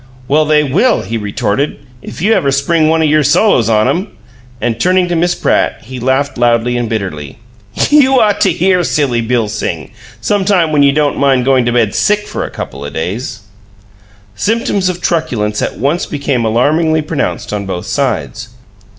[0.27, 4.07] "Well, they will," he retorted, "if you ever spring one o' your solos on 'em!"
[4.59, 7.37] And turning to Miss Pratt, he laughed loudly and bitterly.
[7.91, 11.71] "You ought to hear Silly Bill sing some time when you don't mind goin' to
[11.71, 13.41] bed sick for a couple o' days!"
[14.33, 18.49] Symptoms of truculence at once became alarmingly pronounced on both sides.